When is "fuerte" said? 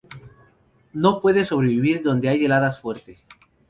2.81-3.19